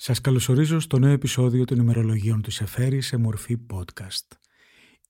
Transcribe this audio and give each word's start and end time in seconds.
Σας 0.00 0.20
καλωσορίζω 0.20 0.80
στο 0.80 0.98
νέο 0.98 1.12
επεισόδιο 1.12 1.64
των 1.64 1.78
ημερολογίων 1.78 2.42
του 2.42 2.50
Σεφέρη 2.50 3.00
σε 3.00 3.16
μορφή 3.16 3.58
podcast. 3.72 4.36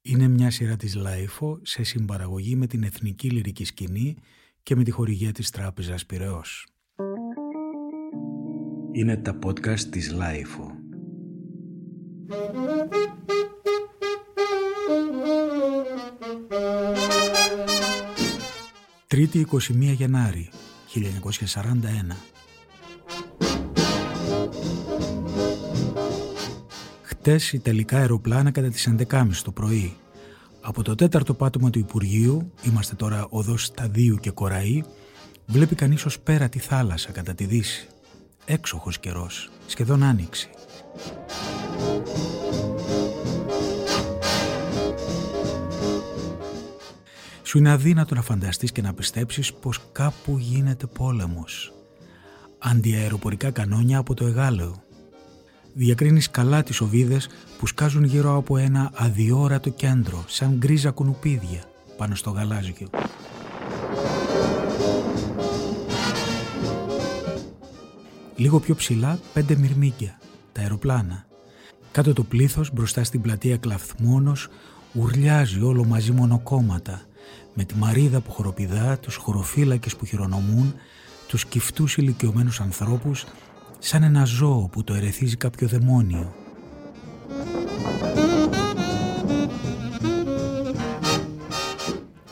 Είναι 0.02 0.28
μια 0.28 0.50
σειρά 0.50 0.76
της 0.76 0.94
LiFO 0.94 1.58
σε 1.62 1.82
συμπαραγωγή 1.82 2.56
με 2.56 2.66
την 2.66 2.82
Εθνική 2.82 3.30
Λυρική 3.30 3.64
Σκηνή 3.64 4.16
και 4.62 4.76
με 4.76 4.82
τη 4.82 4.90
χορηγία 4.90 5.32
της 5.32 5.50
Τράπεζας 5.50 6.06
Πυραιός. 6.06 6.66
Είναι 8.92 9.16
τα 9.16 9.38
podcast 9.44 9.80
της 9.80 10.12
LiFO. 10.12 10.70
Τρίτη 19.06 19.46
21 19.50 19.58
Γενάρη 19.78 20.50
1941 20.94 22.37
Χτες 27.28 27.52
Ιταλικά 27.52 27.98
αεροπλάνα 27.98 28.50
κατά 28.50 28.68
τις 28.68 28.88
11.30 28.98 29.28
το 29.44 29.50
πρωί. 29.50 29.96
Από 30.60 30.82
το 30.82 30.94
τέταρτο 30.94 31.34
πάτωμα 31.34 31.70
του 31.70 31.78
Υπουργείου, 31.78 32.52
είμαστε 32.62 32.94
τώρα 32.94 33.26
οδός 33.28 33.64
Σταδίου 33.64 34.16
και 34.16 34.30
Κοραή, 34.30 34.84
βλέπει 35.46 35.74
κανείς 35.74 36.04
ως 36.04 36.20
πέρα 36.20 36.48
τη 36.48 36.58
θάλασσα 36.58 37.12
κατά 37.12 37.34
τη 37.34 37.44
δύση. 37.44 37.88
Έξοχος 38.44 38.98
καιρός, 38.98 39.50
σχεδόν 39.66 40.02
άνοιξη. 40.02 40.50
Σου 47.42 47.58
είναι 47.58 47.70
αδύνατο 47.70 48.14
να 48.14 48.22
φανταστείς 48.22 48.72
και 48.72 48.82
να 48.82 48.94
πιστέψεις 48.94 49.52
πως 49.54 49.80
κάπου 49.92 50.38
γίνεται 50.38 50.86
πόλεμος. 50.86 51.72
Αντιαεροπορικά 52.58 53.50
κανόνια 53.50 53.98
από 53.98 54.14
το 54.14 54.26
Εγάλεο. 54.26 54.86
Διακρίνεις 55.72 56.30
καλά 56.30 56.62
τις 56.62 56.80
οβίδες 56.80 57.28
που 57.58 57.66
σκάζουν 57.66 58.04
γύρω 58.04 58.36
από 58.36 58.56
ένα 58.56 58.90
αδιόρατο 58.94 59.70
κέντρο, 59.70 60.24
σαν 60.26 60.54
γκρίζα 60.58 60.90
κουνουπίδια, 60.90 61.62
πάνω 61.96 62.14
στο 62.14 62.30
γαλάζιο. 62.30 62.88
Λίγο 68.36 68.60
πιο 68.60 68.74
ψηλά 68.74 69.18
πέντε 69.32 69.56
μυρμήγκια, 69.56 70.18
τα 70.52 70.60
αεροπλάνα. 70.60 71.26
Κάτω 71.92 72.12
το 72.12 72.22
πλήθος 72.22 72.70
μπροστά 72.72 73.04
στην 73.04 73.20
πλατεία 73.20 73.56
Κλαφθμόνος 73.56 74.48
ουρλιάζει 74.92 75.62
όλο 75.62 75.84
μαζί 75.84 76.12
μονοκόμματα 76.12 77.00
με 77.54 77.64
τη 77.64 77.74
μαρίδα 77.74 78.20
που 78.20 78.30
χοροπηδά, 78.30 78.98
τους 78.98 79.16
χωροφύλακες 79.16 79.96
που 79.96 80.04
χειρονομούν, 80.04 80.74
τους 81.28 81.44
κυφτούς 81.44 81.96
ηλικιωμένους 81.96 82.60
ανθρώπους 82.60 83.24
σαν 83.78 84.02
ένα 84.02 84.24
ζώο 84.24 84.68
που 84.72 84.84
το 84.84 84.94
ερεθίζει 84.94 85.36
κάποιο 85.36 85.68
δαιμόνιο. 85.68 86.34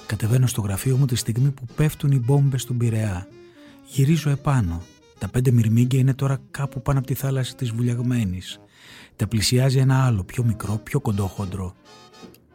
Κατεβαίνω 0.07 0.47
στο 0.47 0.61
γραφείο 0.61 0.97
μου 0.97 1.07
τη 1.07 1.17
στιγμή 1.17 1.51
που 1.51 1.65
πέφτουν 1.77 2.11
οι 2.11 2.19
μπόμπες 2.19 2.63
στον 2.63 2.77
Πειραιά. 2.77 3.29
Γυρίζω 3.87 4.31
επάνω. 4.31 4.83
Τα 5.19 5.29
πέντε 5.29 5.51
μυρμήγκια 5.51 5.99
είναι 5.99 6.15
τώρα 6.15 6.39
κάπου 6.51 6.83
πάνω 6.83 6.99
από 6.99 7.07
τη 7.07 7.15
θάλασσα 7.15 7.55
της 7.55 7.71
βουλιαγμένης. 7.71 8.61
Τα 9.17 9.27
πλησιάζει 9.27 9.79
ένα 9.79 10.05
άλλο, 10.05 10.25
πιο 10.25 10.45
μικρό, 10.45 10.81
πιο 10.83 11.01
κοντόχοντρο. 11.01 11.75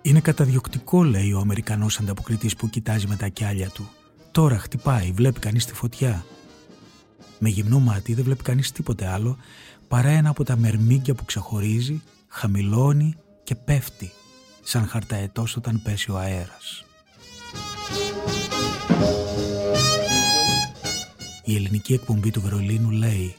Είναι 0.02 0.20
καταδιοκτικό, 0.20 1.04
λέει 1.04 1.34
ο 1.34 1.40
Αμερικανός 1.40 2.00
ανταποκριτής 2.00 2.56
που 2.56 2.70
κοιτάζει 2.70 3.08
με 3.08 3.16
τα 3.16 3.28
κιάλια 3.28 3.70
του. 3.70 3.90
Τώρα 4.32 4.58
χτυπάει, 4.58 5.12
βλέπει 5.12 5.40
κανείς 5.40 5.66
τη 5.66 5.74
φωτιά. 5.74 6.26
Με 7.44 7.50
γυμνό 7.50 7.80
μάτι 7.80 8.14
δεν 8.14 8.24
βλέπει 8.24 8.44
κανείς 8.44 8.72
τίποτε 8.72 9.08
άλλο 9.08 9.38
παρά 9.88 10.10
ένα 10.10 10.30
από 10.30 10.44
τα 10.44 10.58
μερμήγκια 10.58 11.14
που 11.14 11.26
ξεχωρίζει, 11.26 12.02
χαμηλώνει 12.28 13.16
και 13.44 13.56
πέφτει 13.56 14.12
σαν 14.62 14.88
χαρταετός 14.88 15.56
όταν 15.56 15.82
πέσει 15.84 16.12
ο 16.12 16.18
αέρας. 16.18 16.86
Η 21.44 21.56
ελληνική 21.56 21.94
εκπομπή 21.94 22.32
του 22.32 22.42
Βερολίνου 22.42 22.90
λέει 22.90 23.36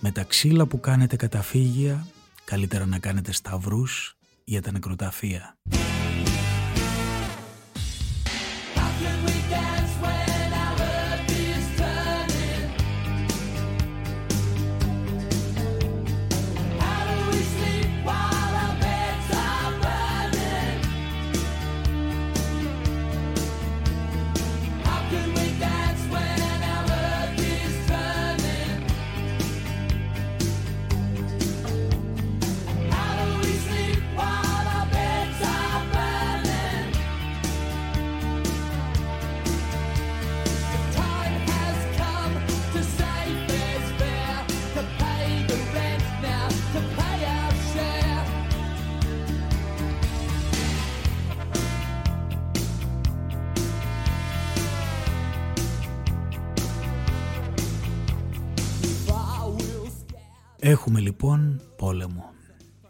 «Με 0.00 0.10
τα 0.10 0.22
ξύλα 0.22 0.66
που 0.66 0.80
κάνετε 0.80 1.16
καταφύγια, 1.16 2.06
καλύτερα 2.44 2.86
να 2.86 2.98
κάνετε 2.98 3.32
σταυρούς 3.32 4.16
για 4.44 4.62
τα 4.62 4.72
νεκροταφεία». 4.72 5.56
Έχουμε 60.68 61.00
λοιπόν 61.00 61.60
πόλεμο. 61.76 62.32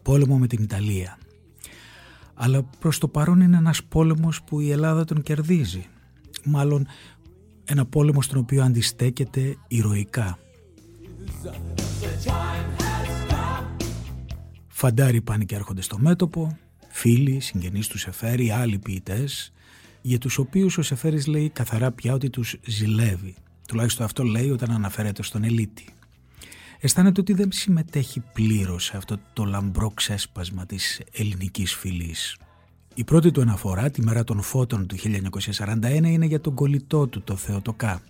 Πόλεμο 0.03 0.38
με 0.38 0.47
την 0.47 0.62
Ιταλία. 0.62 1.19
Αλλά 2.34 2.62
προς 2.78 2.98
το 2.98 3.09
παρόν 3.09 3.41
είναι 3.41 3.56
ένας 3.56 3.84
πόλεμος 3.84 4.42
που 4.42 4.60
η 4.60 4.70
Ελλάδα 4.70 5.04
τον 5.04 5.22
κερδίζει. 5.22 5.87
Μάλλον 6.44 6.87
ένα 7.64 7.87
πόλεμο 7.87 8.22
στον 8.22 8.38
οποίο 8.38 8.62
αντιστέκεται 8.62 9.56
ηρωικά. 9.69 10.38
Φαντάροι 14.66 15.20
πάνε 15.20 15.44
και 15.44 15.54
έρχονται 15.54 15.82
στο 15.82 15.98
μέτωπο, 15.98 16.58
φίλοι, 16.88 17.41
συγγενείς 17.41 17.87
τους 17.87 18.00
Σεφέρη, 18.00 18.50
άλλοι 18.50 18.78
ποιητές, 18.78 19.53
για 20.03 20.19
τους 20.19 20.38
οποίους 20.38 20.78
ο 20.78 20.82
Σεφέρης 20.82 21.26
λέει 21.26 21.48
καθαρά 21.48 21.93
πια 21.93 22.14
ότι 22.14 22.31
τους 22.31 22.56
ζηλεύει. 22.66 23.34
Τουλάχιστον 23.69 24.04
αυτό 24.04 24.22
λέει 24.22 24.50
όταν 24.50 24.70
αναφέρεται 24.70 25.22
στον 25.22 25.44
Ελίτη 25.44 25.96
αισθάνεται 26.87 27.21
ότι 27.21 27.33
δεν 27.33 27.53
συμμετέχει 27.53 28.23
πλήρως 28.33 28.85
σε 28.85 28.97
αυτό 28.97 29.19
το 29.33 29.45
λαμπρό 29.45 29.91
ξέσπασμα 29.91 30.67
της 30.67 31.01
ελληνικής 31.13 31.75
φυλής. 31.75 32.37
Η 32.95 33.05
πρώτη 33.05 33.31
του 33.31 33.41
αναφορά, 33.41 33.91
τη 33.91 34.03
μέρα 34.03 34.25
των 34.25 34.43
φώτων 34.43 34.87
του 34.87 34.97
1941, 34.97 36.05
είναι 36.05 36.27
για 36.27 36.41
τον 36.41 36.55
κολλητό 36.55 37.07
του, 37.07 37.23
το 37.23 37.37
Θεοτοκά. 37.37 38.01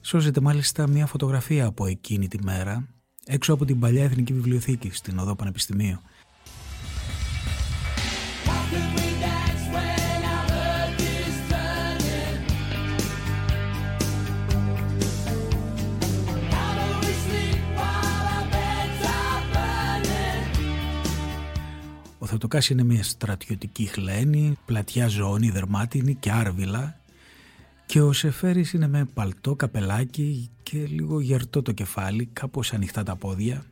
Σώζεται 0.00 0.40
μάλιστα 0.40 0.88
μια 0.88 1.06
φωτογραφία 1.06 1.66
από 1.66 1.86
εκείνη 1.86 2.28
τη 2.28 2.44
μέρα, 2.44 2.88
έξω 3.26 3.52
από 3.52 3.64
την 3.64 3.78
παλιά 3.78 4.04
Εθνική 4.04 4.32
Βιβλιοθήκη 4.32 4.90
στην 4.92 5.18
Οδό 5.18 5.34
Πανεπιστημίου. 5.36 6.00
Θεοτοκάς 22.30 22.68
είναι 22.68 22.82
μια 22.82 23.02
στρατιωτική 23.02 23.84
χλένη, 23.84 24.56
πλατιά 24.64 25.08
ζώνη, 25.08 25.50
δερμάτινη 25.50 26.14
και 26.14 26.30
άρβιλα 26.30 27.00
και 27.86 28.00
ο 28.00 28.12
Σεφέρης 28.12 28.72
είναι 28.72 28.88
με 28.88 29.04
παλτό, 29.04 29.56
καπελάκι 29.56 30.50
και 30.62 30.86
λίγο 30.86 31.20
γερτό 31.20 31.62
το 31.62 31.72
κεφάλι, 31.72 32.26
κάπως 32.32 32.72
ανοιχτά 32.72 33.02
τα 33.02 33.16
πόδια. 33.16 33.64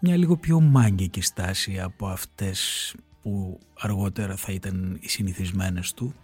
Μια 0.00 0.16
λίγο 0.16 0.36
πιο 0.36 0.60
μάγκικη 0.60 1.20
στάση 1.20 1.80
από 1.80 2.06
αυτές 2.06 2.94
που 3.22 3.58
αργότερα 3.78 4.36
θα 4.36 4.52
ήταν 4.52 4.98
οι 5.00 5.08
συνηθισμένες 5.08 5.94
του. 5.94 6.14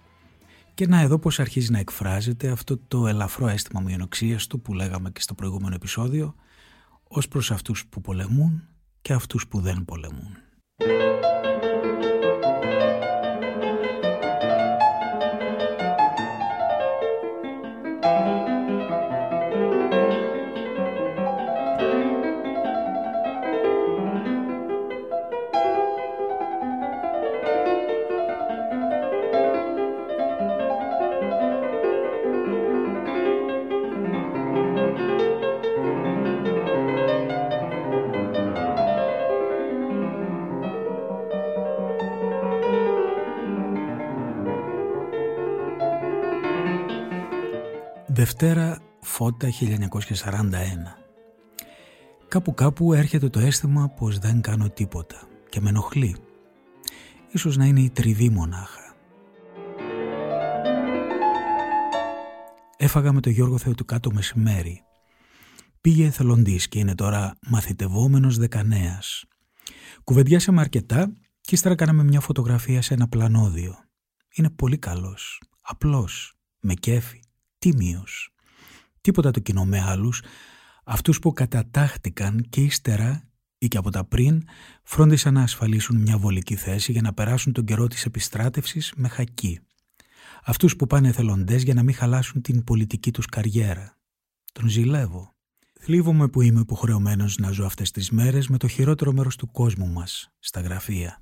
Και 0.74 0.86
να 0.86 1.00
εδώ 1.00 1.18
πως 1.18 1.40
αρχίζει 1.40 1.70
να 1.70 1.78
εκφράζεται 1.78 2.48
αυτό 2.48 2.78
το 2.88 3.06
ελαφρό 3.06 3.48
αίσθημα 3.48 3.80
μειονοξίας 3.80 4.46
του 4.46 4.60
που 4.60 4.74
λέγαμε 4.74 5.10
και 5.10 5.20
στο 5.20 5.34
προηγούμενο 5.34 5.74
επεισόδιο 5.74 6.34
ως 7.08 7.28
προς 7.28 7.50
αυτούς 7.50 7.86
που 7.86 8.00
πολεμούν 8.00 8.62
και 9.00 9.12
αυτούς 9.12 9.48
που 9.48 9.60
δεν 9.60 9.84
πολεμούν. 9.84 10.36
Δευτέρα 48.24 48.78
Φώτα 49.00 49.48
1941 49.50 49.52
Κάπου 52.28 52.54
κάπου 52.54 52.92
έρχεται 52.92 53.28
το 53.28 53.40
αίσθημα 53.40 53.88
πως 53.88 54.18
δεν 54.18 54.40
κάνω 54.40 54.70
τίποτα 54.70 55.28
και 55.48 55.60
με 55.60 55.68
ενοχλεί. 55.68 56.16
Ίσως 57.32 57.56
να 57.56 57.64
είναι 57.64 57.80
η 57.80 57.90
τριβή 57.90 58.30
μονάχα. 58.30 58.94
Έφαγα 62.76 63.12
με 63.12 63.20
τον 63.20 63.32
Γιώργο 63.32 63.58
Θεοτουκά 63.58 64.00
μεσημέρι. 64.12 64.82
Πήγε 65.80 66.06
εθελοντής 66.06 66.68
και 66.68 66.78
είναι 66.78 66.94
τώρα 66.94 67.36
μαθητευόμενος 67.46 68.36
δεκανέας. 68.36 69.24
Κουβεντιάσαμε 70.04 70.60
αρκετά 70.60 71.12
και 71.40 71.54
ύστερα 71.54 71.74
κάναμε 71.74 72.02
μια 72.04 72.20
φωτογραφία 72.20 72.82
σε 72.82 72.94
ένα 72.94 73.08
πλανόδιο. 73.08 73.74
Είναι 74.34 74.50
πολύ 74.50 74.78
καλός, 74.78 75.42
απλός, 75.62 76.34
με 76.60 76.74
κέφι, 76.74 77.22
τίμιος. 77.64 78.30
Τίποτα 79.00 79.30
το 79.30 79.40
κοινό 79.40 79.64
με 79.64 79.80
άλλους, 79.80 80.22
αυτούς 80.84 81.18
που 81.18 81.32
κατατάχτηκαν 81.32 82.46
και 82.48 82.60
ύστερα 82.60 83.28
ή 83.58 83.68
και 83.68 83.76
από 83.76 83.90
τα 83.90 84.04
πριν 84.04 84.42
φρόντισαν 84.82 85.34
να 85.34 85.42
ασφαλίσουν 85.42 86.00
μια 86.00 86.18
βολική 86.18 86.56
θέση 86.56 86.92
για 86.92 87.02
να 87.02 87.12
περάσουν 87.12 87.52
τον 87.52 87.64
καιρό 87.64 87.86
της 87.86 88.04
επιστράτευσης 88.04 88.92
με 88.96 89.08
χακί. 89.08 89.60
Αυτούς 90.44 90.76
που 90.76 90.86
πάνε 90.86 91.08
εθελοντές 91.08 91.62
για 91.62 91.74
να 91.74 91.82
μην 91.82 91.94
χαλάσουν 91.94 92.42
την 92.42 92.64
πολιτική 92.64 93.10
τους 93.10 93.26
καριέρα. 93.26 93.96
Τον 94.52 94.68
ζηλεύω. 94.68 95.34
Θλίβομαι 95.80 96.28
που 96.28 96.40
είμαι 96.40 96.60
υποχρεωμένος 96.60 97.36
να 97.38 97.50
ζω 97.50 97.64
αυτές 97.64 97.90
τις 97.90 98.10
μέρες 98.10 98.48
με 98.48 98.58
το 98.58 98.68
χειρότερο 98.68 99.12
μέρος 99.12 99.36
του 99.36 99.50
κόσμου 99.50 99.88
μας, 99.88 100.32
στα 100.38 100.60
γραφεία. 100.60 101.20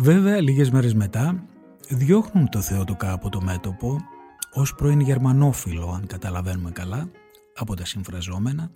Βέβαια, 0.00 0.40
λίγες 0.40 0.70
μέρες 0.70 0.94
μετά, 0.94 1.44
διώχνουν 1.88 2.48
το 2.48 2.60
Θεότοκα 2.60 3.12
από 3.12 3.28
το 3.28 3.40
μέτωπο 3.40 3.98
ως 4.52 4.74
πρώην 4.74 5.00
Γερμανόφιλο, 5.00 5.90
αν 5.90 6.06
καταλαβαίνουμε 6.06 6.70
καλά, 6.70 7.10
από 7.54 7.76
τα 7.76 7.84
συμφραζόμενα 7.84 8.70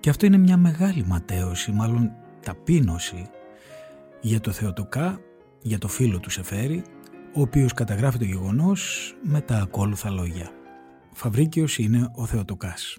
και 0.00 0.10
αυτό 0.10 0.26
είναι 0.26 0.36
μια 0.36 0.56
μεγάλη 0.56 1.04
ματέωση, 1.06 1.72
μάλλον 1.72 2.10
ταπείνωση 2.42 3.30
για 4.20 4.40
το 4.40 4.52
Θεοτοκά, 4.52 5.20
για 5.62 5.78
το 5.78 5.88
φίλο 5.88 6.20
του 6.20 6.30
Σεφέρη, 6.30 6.82
ο 7.34 7.40
οποίος 7.40 7.72
καταγράφει 7.72 8.18
το 8.18 8.24
γεγονός 8.24 9.14
με 9.22 9.40
τα 9.40 9.56
ακόλουθα 9.56 10.10
λόγια. 10.10 10.50
Φαβρίκιος 11.12 11.78
είναι 11.78 12.10
ο 12.14 12.26
Θεοτοκάς. 12.26 12.98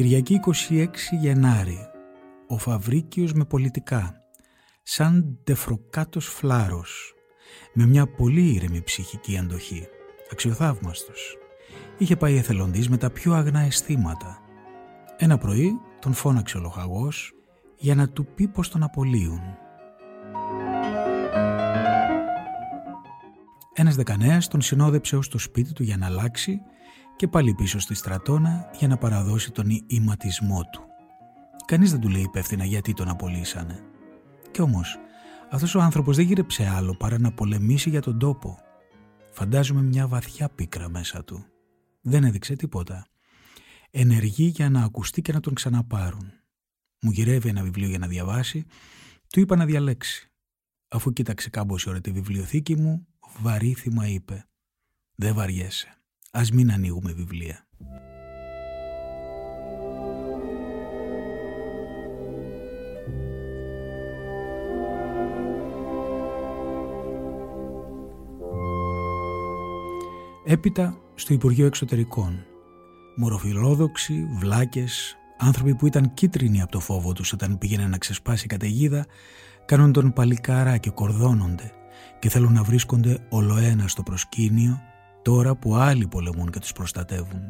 Κυριακή 0.00 0.40
26 0.68 0.86
Γενάρη. 1.20 1.78
Ο 2.48 2.58
Φαβρίκιος 2.58 3.32
με 3.32 3.44
πολιτικά. 3.44 4.14
Σαν 4.82 5.38
τεφροκάτος 5.44 6.26
φλάρος. 6.26 7.14
Με 7.74 7.86
μια 7.86 8.06
πολύ 8.06 8.52
ήρεμη 8.52 8.82
ψυχική 8.82 9.38
αντοχή. 9.38 9.86
Αξιοθαύμαστος. 10.32 11.36
Είχε 11.98 12.16
πάει 12.16 12.36
εθελοντής 12.36 12.88
με 12.88 12.96
τα 12.96 13.10
πιο 13.10 13.32
αγνά 13.32 13.60
αισθήματα. 13.60 14.38
Ένα 15.16 15.38
πρωί 15.38 15.70
τον 16.00 16.12
φώναξε 16.12 16.56
ο 16.56 16.60
λοχαγός 16.60 17.32
για 17.76 17.94
να 17.94 18.08
του 18.08 18.26
πει 18.26 18.48
πως 18.48 18.68
τον 18.68 18.82
απολύουν. 18.82 19.42
Ένας 23.74 23.96
δεκανέας 23.96 24.48
τον 24.48 24.60
συνόδεψε 24.60 25.16
ως 25.16 25.28
το 25.28 25.38
σπίτι 25.38 25.72
του 25.72 25.82
για 25.82 25.96
να 25.96 26.06
αλλάξει 26.06 26.60
και 27.20 27.28
πάλι 27.28 27.54
πίσω 27.54 27.78
στη 27.78 27.94
στρατόνα 27.94 28.70
για 28.78 28.88
να 28.88 28.96
παραδώσει 28.96 29.50
τον 29.50 29.66
ηματισμό 29.86 30.60
του. 30.72 30.82
Κανείς 31.66 31.90
δεν 31.90 32.00
του 32.00 32.08
λέει 32.08 32.22
υπεύθυνα 32.22 32.64
γιατί 32.64 32.92
τον 32.92 33.08
απολύσανε. 33.08 33.82
Κι 34.50 34.60
όμως, 34.60 34.98
αυτός 35.50 35.74
ο 35.74 35.80
άνθρωπος 35.80 36.16
δεν 36.16 36.24
γύρεψε 36.24 36.66
άλλο 36.66 36.96
παρά 36.96 37.18
να 37.18 37.32
πολεμήσει 37.32 37.90
για 37.90 38.00
τον 38.00 38.18
τόπο. 38.18 38.58
Φαντάζομαι 39.30 39.82
μια 39.82 40.08
βαθιά 40.08 40.48
πίκρα 40.48 40.88
μέσα 40.88 41.24
του. 41.24 41.44
Δεν 42.00 42.24
έδειξε 42.24 42.56
τίποτα. 42.56 43.06
Ενεργεί 43.90 44.44
για 44.44 44.70
να 44.70 44.84
ακουστεί 44.84 45.22
και 45.22 45.32
να 45.32 45.40
τον 45.40 45.54
ξαναπάρουν. 45.54 46.32
Μου 47.00 47.10
γυρεύει 47.10 47.48
ένα 47.48 47.62
βιβλίο 47.62 47.88
για 47.88 47.98
να 47.98 48.06
διαβάσει. 48.06 48.66
Του 49.28 49.40
είπα 49.40 49.56
να 49.56 49.64
διαλέξει. 49.64 50.30
Αφού 50.88 51.12
κοίταξε 51.12 51.50
κάμποση 51.50 51.88
ώρα 51.88 52.00
τη 52.00 52.10
βιβλιοθήκη 52.10 52.76
μου, 52.76 53.06
βαρύθιμα 53.40 54.08
είπε 54.08 54.46
«Δεν 55.14 55.34
βαριέσαι. 55.34 55.99
Ας 56.32 56.50
μην 56.50 56.72
ανοίγουμε 56.72 57.12
βιβλία. 57.12 57.66
Έπειτα 70.44 70.98
στο 71.14 71.34
Υπουργείο 71.34 71.66
Εξωτερικών. 71.66 72.44
Μοροφιλόδοξοι, 73.16 74.26
βλάκες, 74.38 75.16
άνθρωποι 75.38 75.74
που 75.74 75.86
ήταν 75.86 76.14
κίτρινοι 76.14 76.62
από 76.62 76.70
το 76.72 76.80
φόβο 76.80 77.12
τους 77.12 77.32
όταν 77.32 77.58
πήγαινε 77.58 77.86
να 77.86 77.98
ξεσπάσει 77.98 78.44
η 78.44 78.48
καταιγίδα, 78.48 79.06
κάνουν 79.64 79.92
τον 79.92 80.12
παλικάρα 80.12 80.76
και 80.76 80.90
κορδώνονται 80.90 81.72
και 82.18 82.28
θέλουν 82.28 82.52
να 82.52 82.62
βρίσκονται 82.62 83.26
ολοένα 83.28 83.88
στο 83.88 84.02
προσκήνιο 84.02 84.80
τώρα 85.22 85.54
που 85.54 85.74
άλλοι 85.74 86.06
πολεμούν 86.06 86.50
και 86.50 86.58
τους 86.58 86.72
προστατεύουν. 86.72 87.42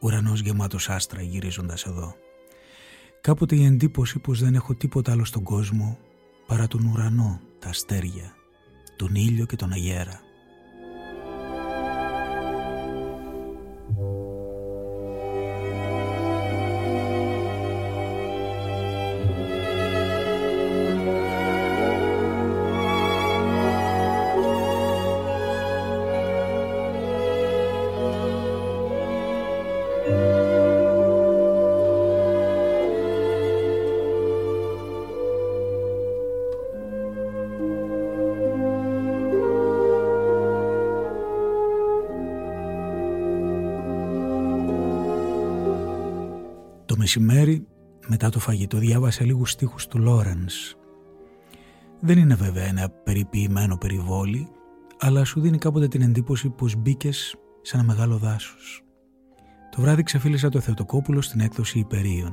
Ουρανός 0.00 0.40
γεμάτος 0.40 0.90
άστρα 0.90 1.22
γυρίζοντας 1.22 1.84
εδώ. 1.84 2.14
Κάποτε 3.20 3.56
η 3.56 3.64
εντύπωση 3.64 4.18
πως 4.18 4.40
δεν 4.40 4.54
έχω 4.54 4.74
τίποτα 4.74 5.12
άλλο 5.12 5.24
στον 5.24 5.42
κόσμο 5.42 5.98
παρά 6.46 6.66
τον 6.66 6.86
ουρανό, 6.86 7.40
τα 7.58 7.68
αστέρια, 7.68 8.34
τον 8.96 9.14
ήλιο 9.14 9.46
και 9.46 9.56
τον 9.56 9.72
αγέρα. 9.72 10.20
Μεσημέρι, 47.20 47.66
μετά 48.06 48.28
το 48.28 48.38
φαγητό, 48.38 48.78
διάβασα 48.78 49.24
λίγους 49.24 49.50
στίχους 49.50 49.86
του 49.86 49.98
Λόρενς. 49.98 50.74
Δεν 52.00 52.18
είναι 52.18 52.34
βέβαια 52.34 52.64
ένα 52.64 52.88
περιποιημένο 52.90 53.76
περιβόλι, 53.76 54.48
αλλά 54.98 55.24
σου 55.24 55.40
δίνει 55.40 55.58
κάποτε 55.58 55.88
την 55.88 56.02
εντύπωση 56.02 56.50
πως 56.50 56.76
μπήκες 56.76 57.36
σε 57.62 57.76
ένα 57.76 57.84
μεγάλο 57.84 58.16
δάσος. 58.16 58.82
Το 59.70 59.80
βράδυ 59.80 60.02
ξεφύλισα 60.02 60.48
το 60.48 60.60
Θεοτοκόπουλο 60.60 61.20
στην 61.20 61.40
έκδοση 61.40 61.78
υπερίων. 61.78 62.32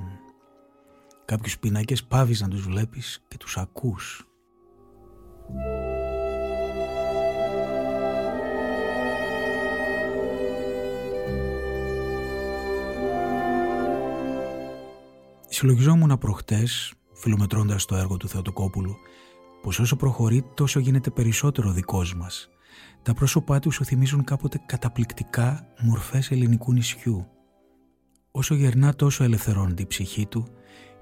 Κάποιους 1.25 1.59
πινάκες 1.59 2.03
πάβεις 2.03 2.41
να 2.41 2.47
τους 2.47 2.61
βλέπεις 2.61 3.23
και 3.27 3.37
τους 3.37 3.57
ακούς. 3.57 4.27
Συλλογιζόμουν 15.63 16.17
προχτές, 16.17 16.93
φιλομετρώντας 17.13 17.85
το 17.85 17.95
έργο 17.95 18.17
του 18.17 18.27
Θεοτοκόπουλου, 18.27 18.95
πως 19.61 19.79
όσο 19.79 19.95
προχωρεί 19.95 20.45
τόσο 20.53 20.79
γίνεται 20.79 21.09
περισσότερο 21.09 21.71
δικός 21.71 22.15
μας. 22.15 22.49
Τα 23.01 23.13
πρόσωπά 23.13 23.59
του 23.59 23.71
σου 23.71 23.85
θυμίζουν 23.85 24.23
κάποτε 24.23 24.59
καταπληκτικά 24.65 25.67
μορφές 25.81 26.31
ελληνικού 26.31 26.73
νησιού. 26.73 27.27
Όσο 28.31 28.55
γερνά 28.55 28.95
τόσο 28.95 29.23
ελευθερώνεται 29.23 29.81
η 29.81 29.87
ψυχή 29.87 30.25
του 30.25 30.47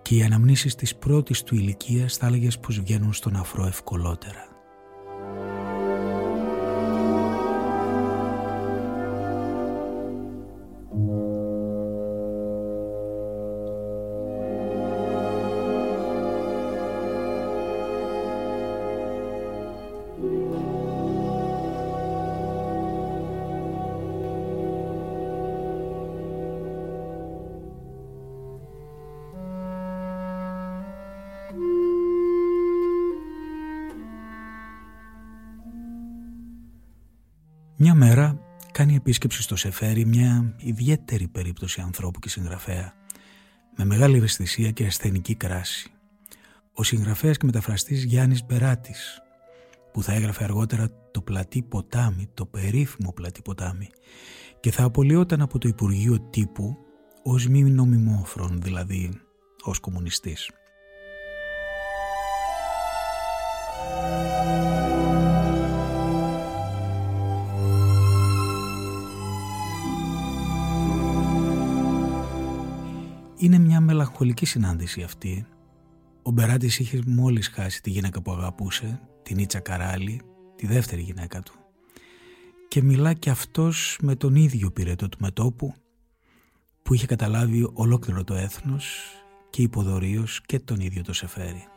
και 0.01 0.15
οι 0.15 0.23
αναμνήσεις 0.23 0.75
της 0.75 0.95
πρώτης 0.95 1.43
του 1.43 1.55
ηλικίας 1.55 2.17
θα 2.17 2.27
έλεγες 2.27 2.59
πως 2.59 2.79
βγαίνουν 2.79 3.13
στον 3.13 3.35
αφρό 3.35 3.65
ευκολότερα. 3.65 4.50
Μέρα 38.03 38.39
κάνει 38.71 38.95
επίσκεψη 38.95 39.41
στο 39.41 39.55
Σεφέρι 39.55 40.05
μια 40.05 40.55
ιδιαίτερη 40.57 41.27
περίπτωση 41.27 41.81
ανθρώπου 41.81 42.19
και 42.19 42.29
συγγραφέα 42.29 42.93
με 43.77 43.85
μεγάλη 43.85 44.17
ευαισθησία 44.17 44.71
και 44.71 44.85
ασθενική 44.85 45.35
κράση. 45.35 45.91
Ο 46.73 46.83
συγγραφέας 46.83 47.37
και 47.37 47.45
μεταφραστής 47.45 48.03
Γιάννης 48.03 48.45
Μπεράτης 48.45 49.21
που 49.93 50.03
θα 50.03 50.13
έγραφε 50.13 50.43
αργότερα 50.43 50.87
το 51.11 51.21
πλατή 51.21 51.61
ποτάμι, 51.61 52.29
το 52.33 52.45
περίφημο 52.45 53.13
πλατή 53.13 53.41
ποτάμι 53.41 53.89
και 54.59 54.71
θα 54.71 54.83
απολυόταν 54.83 55.41
από 55.41 55.57
το 55.57 55.67
Υπουργείο 55.67 56.19
Τύπου 56.19 56.77
ως 57.23 57.47
μη 57.47 57.63
νομιμόφρον, 57.63 58.61
δηλαδή 58.61 59.11
ως 59.63 59.79
κομμουνιστής. 59.79 60.51
Είναι 73.41 73.57
μια 73.57 73.81
μελαγχολική 73.81 74.45
συνάντηση 74.45 75.03
αυτή. 75.03 75.45
Ο 76.21 76.31
Μπεράτης 76.31 76.79
είχε 76.79 77.01
μόλις 77.05 77.47
χάσει 77.47 77.81
τη 77.81 77.89
γυναίκα 77.89 78.21
που 78.21 78.31
αγαπούσε, 78.31 79.01
την 79.23 79.37
Ίτσα 79.37 79.59
Καράλη, 79.59 80.21
τη 80.55 80.67
δεύτερη 80.67 81.01
γυναίκα 81.01 81.41
του. 81.41 81.53
Και 82.67 82.81
μιλά 82.81 83.13
και 83.13 83.29
αυτός 83.29 83.97
με 84.01 84.15
τον 84.15 84.35
ίδιο 84.35 84.71
πυρετό 84.71 85.09
του 85.09 85.17
μετόπου 85.21 85.73
που 86.83 86.93
είχε 86.93 87.05
καταλάβει 87.05 87.69
ολόκληρο 87.73 88.23
το 88.23 88.33
έθνος 88.33 89.01
και 89.49 89.61
υποδορίως 89.61 90.41
και 90.41 90.59
τον 90.59 90.79
ίδιο 90.79 91.03
το 91.03 91.13
Σεφέρι. 91.13 91.67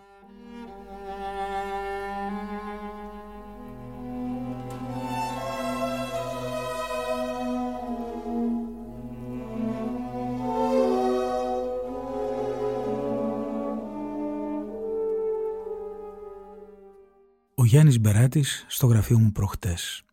Γιάννης 17.75 18.01
Μπεράτης 18.01 18.65
στο 18.69 18.87
γραφείο 18.87 19.19
μου 19.19 19.33
προχτές. 19.33 20.05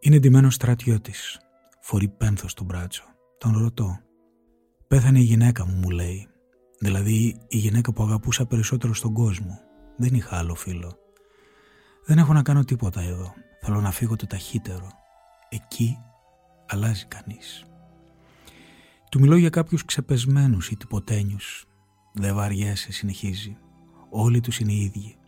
Είναι 0.00 0.18
ντυμένος 0.18 0.54
στρατιώτης. 0.54 1.40
Φορεί 1.80 2.08
πένθος 2.08 2.50
στο 2.50 2.64
μπράτσο. 2.64 3.04
Τον 3.38 3.58
ρωτώ. 3.58 3.98
Πέθανε 4.88 5.18
η 5.18 5.22
γυναίκα 5.22 5.66
μου, 5.66 5.74
μου 5.74 5.90
λέει. 5.90 6.28
Δηλαδή 6.78 7.36
η 7.48 7.56
γυναίκα 7.56 7.92
που 7.92 8.02
αγαπούσα 8.02 8.46
περισσότερο 8.46 8.94
στον 8.94 9.12
κόσμο. 9.12 9.60
Δεν 9.96 10.14
είχα 10.14 10.36
άλλο 10.36 10.54
φίλο. 10.54 10.98
Δεν 12.04 12.18
έχω 12.18 12.32
να 12.32 12.42
κάνω 12.42 12.64
τίποτα 12.64 13.00
εδώ. 13.00 13.34
Θέλω 13.60 13.80
να 13.80 13.90
φύγω 13.90 14.16
το 14.16 14.26
ταχύτερο. 14.26 14.90
Εκεί 15.48 15.96
αλλάζει 16.66 17.04
κανείς. 17.06 17.64
Του 19.10 19.20
μιλώ 19.20 19.36
για 19.36 19.50
κάποιους 19.50 19.84
ξεπεσμένους 19.84 20.70
ή 20.70 20.76
τυποτένιους. 20.76 21.64
Δεν 22.12 22.34
βαριέσαι, 22.34 22.92
συνεχίζει. 22.92 23.56
Όλοι 24.10 24.40
τους 24.40 24.58
είναι 24.58 24.72
οι 24.72 24.80
ίδιοι 24.80 25.18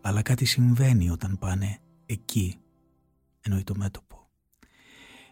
αλλά 0.00 0.22
κάτι 0.22 0.44
συμβαίνει 0.44 1.10
όταν 1.10 1.38
πάνε 1.38 1.78
εκεί, 2.06 2.58
εννοεί 3.40 3.62
το 3.62 3.74
μέτωπο. 3.76 4.28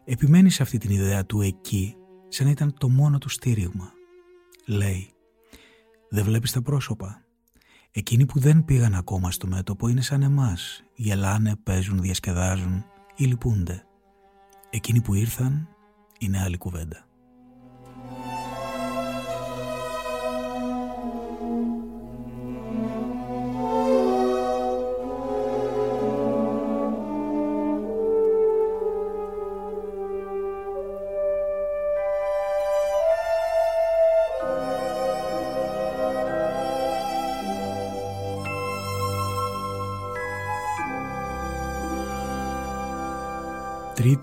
Επιμένεις 0.04 0.54
σε 0.54 0.62
αυτή 0.62 0.78
την 0.78 0.90
ιδέα 0.90 1.26
του 1.26 1.40
εκεί, 1.40 1.96
σαν 2.28 2.46
να 2.46 2.52
ήταν 2.52 2.75
το 2.78 2.88
μόνο 2.88 3.18
του 3.18 3.28
στήριγμα. 3.28 3.92
Λέει, 4.66 5.11
δεν 6.08 6.25
βλέπεις 6.25 6.52
τα 6.52 6.62
πρόσωπα. 6.62 7.25
Εκείνοι 7.90 8.26
που 8.26 8.38
δεν 8.38 8.64
πήγαν 8.64 8.94
ακόμα 8.94 9.30
στο 9.30 9.46
μέτωπο 9.46 9.88
είναι 9.88 10.00
σαν 10.00 10.23
εμάς. 10.23 10.82
Γελάνε, 10.94 11.56
παίζουν, 11.56 12.00
διασκεδάζουν 12.00 12.85
ή 13.16 13.25
λυπούνται. 13.25 13.87
Εκείνοι 14.70 15.00
που 15.00 15.14
ήρθαν 15.14 15.68
είναι 16.18 16.40
άλλη 16.40 16.56
κουβέντα. 16.56 17.05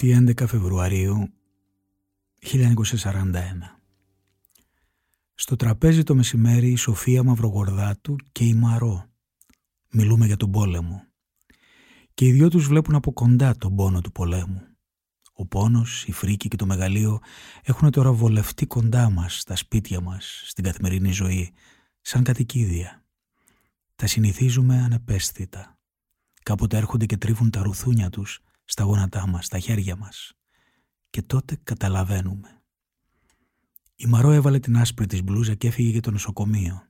Τρίτη 0.04 0.34
11 0.42 0.48
Φεβρουαρίου 0.48 1.34
1941 2.42 3.34
Στο 5.34 5.56
τραπέζι 5.56 6.04
το 6.04 6.16
μεσημέρι 6.16 6.72
η 6.72 6.76
Σοφία 6.76 7.24
Μαυρογορδάτου 7.24 8.16
και 8.32 8.44
η 8.44 8.54
Μαρό. 8.54 9.06
Μιλούμε 9.92 10.26
για 10.26 10.38
τον 10.38 10.52
πόλεμο. 10.52 11.04
Και 12.14 12.26
οι 12.26 12.32
δυο 12.32 12.50
τους 12.50 12.68
βλέπουν 12.68 12.96
από 12.96 13.14
κοντά 13.14 13.56
τον 13.58 13.76
πόνο 13.76 14.02
του 14.02 14.12
πολέμου. 14.12 14.62
Ο 15.34 15.46
πόνος, 15.46 16.06
η 16.06 16.12
φρίκη 16.12 16.48
και 16.48 16.56
το 16.56 16.66
μεγαλείο 16.66 17.20
έχουν 17.64 17.92
τώρα 17.92 18.12
βολευτεί 18.12 18.66
κοντά 18.66 19.10
μας, 19.10 19.40
στα 19.40 19.56
σπίτια 19.56 20.02
μας, 20.02 20.44
στην 20.46 20.64
καθημερινή 20.64 21.12
ζωή 21.12 21.54
Σαν 22.02 22.24
κατοικίδια. 22.24 23.06
Τα 23.96 24.08
συνηθίζουμε 24.08 24.82
ανεπαίσθητα. 24.82 25.78
Κάποτε 26.44 26.78
έρχονται 26.78 27.06
και 27.06 27.18
τρίβουν 27.18 27.50
τα 27.50 27.64
ρουθούνια 27.64 28.10
τους 28.10 28.42
στα 28.66 28.84
γόνατά 28.84 29.28
μας, 29.28 29.46
στα 29.46 29.60
χέρια 29.60 29.96
μας. 29.96 30.34
Και 31.10 31.22
τότε 31.22 31.60
καταλαβαίνουμε. 31.64 32.62
Η 33.96 34.06
Μαρό 34.06 34.32
έβαλε 34.32 34.60
την 34.60 34.78
άσπρη 34.78 35.06
της 35.06 35.24
μπλούζα 35.24 35.54
και 35.54 35.68
έφυγε 35.68 35.90
για 35.90 36.02
το 36.02 36.12
νοσοκομείο. 36.12 36.88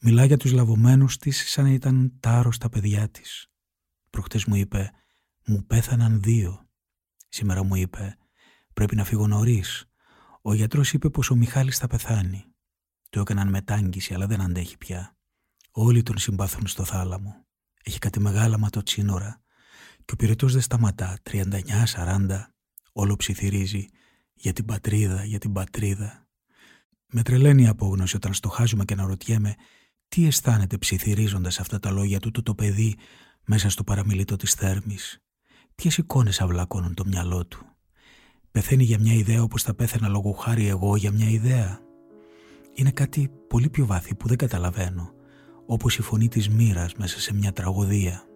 Μιλά 0.00 0.24
για 0.24 0.36
τους 0.36 0.52
λαβωμένους 0.52 1.16
της 1.16 1.50
σαν 1.50 1.64
να 1.64 1.70
ήταν 1.70 2.16
τα 2.20 2.30
άρρωστα 2.30 2.68
παιδιά 2.68 3.08
της. 3.08 3.46
Προχτές 4.10 4.44
μου 4.44 4.54
είπε 4.54 4.90
«Μου 5.46 5.64
πέθαναν 5.66 6.22
δύο». 6.22 6.68
Σήμερα 7.28 7.62
μου 7.62 7.74
είπε 7.74 8.16
«Πρέπει 8.72 8.96
να 8.96 9.04
φύγω 9.04 9.26
νωρίς. 9.26 9.84
Ο 10.42 10.54
γιατρός 10.54 10.92
είπε 10.92 11.10
πως 11.10 11.30
ο 11.30 11.34
Μιχάλης 11.34 11.78
θα 11.78 11.86
πεθάνει. 11.86 12.44
Το 13.08 13.20
έκαναν 13.20 13.48
μετάγγιση 13.48 14.14
αλλά 14.14 14.26
δεν 14.26 14.40
αντέχει 14.40 14.78
πια. 14.78 15.16
Όλοι 15.70 16.02
τον 16.02 16.18
συμπαθούν 16.18 16.66
στο 16.66 16.84
θάλαμο. 16.84 17.46
Έχει 17.82 17.98
κάτι 17.98 18.20
μεγάλα 18.20 18.58
ματοτσίνορα 18.58 19.42
και 20.08 20.14
ο 20.14 20.16
πυρετός 20.16 20.52
δεν 20.52 20.62
σταματά, 20.62 21.18
39-40, 21.30 22.52
όλο 22.92 23.16
ψιθυρίζει 23.16 23.86
για 24.34 24.52
την 24.52 24.64
πατρίδα, 24.64 25.24
για 25.24 25.38
την 25.38 25.52
πατρίδα. 25.52 26.26
Με 27.12 27.22
τρελαίνει 27.22 27.62
η 27.62 27.66
απόγνωση 27.66 28.16
όταν 28.16 28.34
στοχάζουμε 28.34 28.84
και 28.84 28.92
αναρωτιέμαι 28.92 29.54
τι 30.08 30.26
αισθάνεται 30.26 30.78
ψιθυρίζοντας 30.78 31.60
αυτά 31.60 31.78
τα 31.78 31.90
λόγια 31.90 32.20
του 32.20 32.42
το 32.42 32.54
παιδί 32.54 32.96
μέσα 33.46 33.70
στο 33.70 33.84
παραμιλήτο 33.84 34.36
της 34.36 34.52
θέρμης. 34.52 35.18
Ποιες 35.74 35.98
εικόνες 35.98 36.40
αυλακώνουν 36.40 36.94
το 36.94 37.04
μυαλό 37.06 37.46
του. 37.46 37.66
Πεθαίνει 38.50 38.84
για 38.84 38.98
μια 38.98 39.14
ιδέα 39.14 39.42
όπως 39.42 39.62
θα 39.62 39.74
πέθαινα 39.74 40.08
λόγω 40.08 40.32
χάρη 40.32 40.66
εγώ 40.66 40.96
για 40.96 41.12
μια 41.12 41.28
ιδέα. 41.28 41.80
Είναι 42.74 42.90
κάτι 42.90 43.30
πολύ 43.48 43.70
πιο 43.70 43.86
βάθη 43.86 44.14
που 44.14 44.28
δεν 44.28 44.36
καταλαβαίνω, 44.36 45.12
όπως 45.66 45.98
η 45.98 46.02
φωνή 46.02 46.28
της 46.28 46.48
μοίρας 46.48 46.94
μέσα 46.94 47.20
σε 47.20 47.34
μια 47.34 47.52
τραγωδία. 47.52 48.27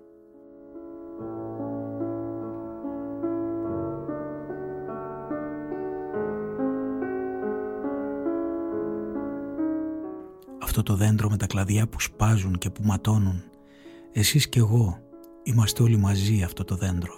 Αυτό 10.73 10.85
το 10.85 10.97
δέντρο 10.97 11.31
με 11.31 11.37
τα 11.37 11.47
κλαδιά 11.47 11.89
που 11.89 12.01
σπάζουν 12.01 12.59
και 12.59 12.71
που 12.71 12.83
ματώνουν. 12.85 13.43
Εσείς 14.13 14.49
και 14.49 14.59
εγώ 14.59 14.99
είμαστε 15.43 15.83
όλοι 15.83 15.97
μαζί 15.97 16.43
αυτό 16.43 16.65
το 16.65 16.77
δέντρο 16.77 17.15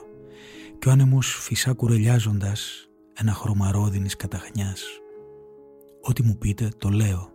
και 0.79 0.89
ο 0.89 0.93
άνεμος 0.93 1.39
φυσά 1.41 1.73
κουρελιάζοντας 1.73 2.89
ένα 3.15 3.33
χρωμαρόδινης 3.33 4.17
καταχνιάς. 4.17 4.85
Ό,τι 6.01 6.23
μου 6.23 6.39
πείτε 6.39 6.69
το 6.79 6.89
λέω 6.89 7.31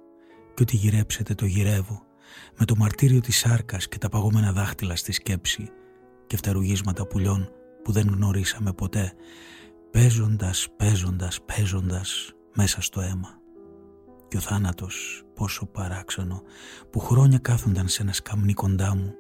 και 0.54 0.62
ότι 0.62 0.76
γυρέψετε 0.76 1.36
το 1.36 1.46
γυρεύω 1.46 2.02
με 2.58 2.66
το 2.66 2.76
μαρτύριο 2.76 3.20
της 3.20 3.38
σάρκας 3.38 3.88
και 3.88 3.98
τα 3.98 4.10
παγωμένα 4.10 4.52
δάχτυλα 4.52 4.96
στη 4.96 5.12
σκέψη 5.12 5.70
και 6.28 6.38
φτερουγίσματα 6.38 7.08
πουλιών 7.08 7.50
που 7.84 7.92
δεν 7.92 8.08
γνωρίσαμε 8.08 8.74
ποτέ 8.74 9.14
παίζοντας, 9.92 10.68
παίζοντας, 10.78 11.42
παίζοντας 11.42 12.34
μέσα 12.54 12.82
στο 12.82 13.02
αίμα. 13.02 13.39
Και 14.30 14.38
ο 14.38 14.40
θάνατος 14.40 15.24
πόσο 15.34 15.66
παράξενο 15.66 16.44
που 16.90 17.00
χρόνια 17.00 17.38
κάθονταν 17.38 17.88
σε 17.88 18.02
ένα 18.02 18.14
σκαμνί 18.14 18.54
κοντά 18.54 18.96
μου 18.96 19.14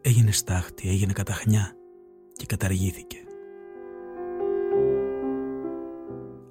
έγινε 0.00 0.32
στάχτη, 0.32 0.88
έγινε 0.88 1.12
καταχνιά 1.12 1.76
και 2.32 2.46
καταργήθηκε. 2.46 3.16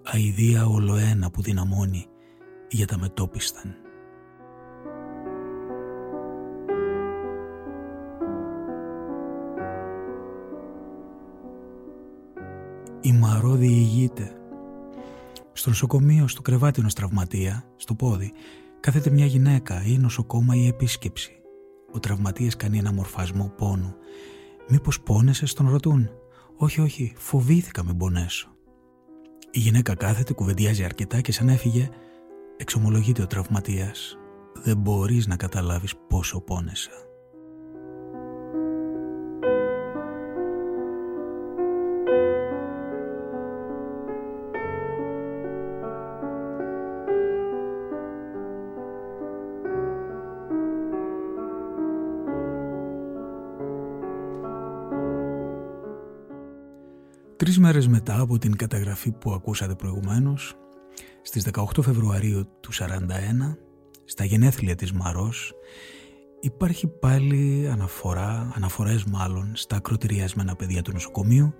Αηδία 0.04 0.66
ολοένα 0.66 1.32
που 1.32 1.42
δυναμώνει 1.42 2.06
για 2.70 2.88
τα 2.88 2.98
μετόπισταν. 2.98 3.76
Η 13.02 13.12
Μαρό 13.12 13.54
διηγείται. 13.54 14.45
Στο 15.58 15.70
νοσοκομείο, 15.70 16.28
στο 16.28 16.42
κρεβάτι 16.42 16.80
ενός 16.80 16.94
τραυματία, 16.94 17.66
στο 17.76 17.96
πόδι, 17.96 18.34
κάθεται 18.80 19.10
μια 19.10 19.26
γυναίκα 19.26 19.84
ή 19.86 19.98
νοσοκόμα 19.98 20.56
ή 20.56 20.68
επίσκεψη. 20.68 21.32
Ο 21.94 22.00
τραυματίας 22.00 22.56
κάνει 22.56 22.78
ένα 22.78 22.94
μορφασμό 22.94 23.54
πόνου. 23.58 23.96
«Μήπως 24.68 25.02
πόνεσαι» 25.02 25.56
τον 25.56 25.70
ρωτούν. 25.70 26.10
«Όχι, 26.58 26.82
όχι, 26.82 27.14
φοβήθηκα 27.18 27.84
με 27.84 27.94
πονέσω». 27.94 28.50
Η 29.52 29.60
γυναίκα 29.60 29.96
κάθεται, 29.96 30.34
κουβεντιάζει 30.34 30.84
αρκετά 30.84 31.22
και 31.22 31.32
σαν 31.32 31.50
έφυγε, 31.50 31.90
εξομολογείται 32.58 33.22
ο 33.22 33.28
τραυματίας. 33.28 34.18
«Δεν 34.54 34.78
μπορείς 34.78 35.28
να 35.28 35.36
καταλάβεις 35.36 35.94
πόσο 36.08 36.42
πόνεσα». 36.42 37.05
Τρεις 57.46 57.60
μέρες 57.60 57.88
μετά 57.88 58.20
από 58.20 58.38
την 58.38 58.56
καταγραφή 58.56 59.12
που 59.12 59.32
ακούσατε 59.32 59.76
προηγουμένως, 59.76 60.56
στις 61.22 61.44
18 61.44 61.82
Φεβρουαρίου 61.82 62.48
του 62.60 62.74
41, 62.74 63.58
στα 64.06 64.26
γενέθλια 64.26 64.76
της 64.76 64.92
Μαρός, 64.92 65.54
υπάρχει 66.40 66.88
πάλι 66.88 67.70
αναφορά, 67.72 68.52
αναφορές 68.56 69.04
μάλλον, 69.04 69.52
στα 69.56 69.76
ακροτηριασμένα 69.76 70.56
παιδιά 70.56 70.82
του 70.82 70.92
νοσοκομείου 70.92 71.54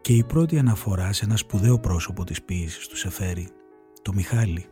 και 0.00 0.12
η 0.12 0.24
πρώτη 0.24 0.58
αναφορά 0.58 1.12
σε 1.12 1.24
ένα 1.24 1.36
σπουδαίο 1.36 1.78
πρόσωπο 1.78 2.24
της 2.24 2.42
ποίησης 2.42 2.88
του 2.88 2.96
Σεφέρη, 2.96 3.48
το 4.02 4.12
Μιχάλη. 4.12 4.66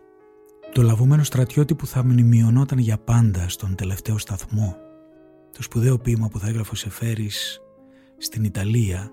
Το 0.73 0.83
λαβωμένο 0.83 1.23
στρατιώτη 1.23 1.75
που 1.75 1.87
θα 1.87 2.05
μνημειωνόταν 2.05 2.79
για 2.79 2.99
πάντα 2.99 3.49
στον 3.49 3.75
τελευταίο 3.75 4.19
σταθμό. 4.19 4.77
Το 5.53 5.63
σπουδαίο 5.63 5.99
ποίημα 5.99 6.29
που 6.29 6.39
θα 6.39 6.49
έγραφε 6.49 6.71
ο 6.73 6.77
Σεφέρης 6.77 7.61
στην 8.19 8.45
Ιταλία 8.45 9.13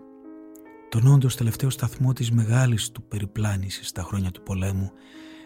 τον 0.90 1.08
όντω 1.08 1.28
τελευταίο 1.28 1.70
σταθμό 1.70 2.14
της 2.14 2.32
μεγάλης 2.32 2.92
του 2.92 3.04
περιπλάνησης 3.04 3.88
στα 3.88 4.04
χρόνια 4.04 4.32
του 4.32 4.44
πολέμου, 4.44 4.92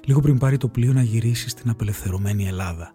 λίγο 0.06 0.20
πριν 0.20 0.38
πάρει 0.38 0.58
το 0.58 0.68
πλοίο 0.68 0.94
να 0.94 1.02
γυρίσει 1.02 1.50
στην 1.50 1.70
απελευθερωμένη 1.70 2.48
Ελλάδα. 2.48 2.94